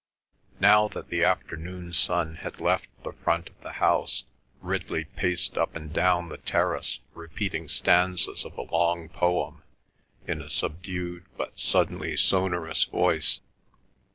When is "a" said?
8.57-8.63, 10.41-10.49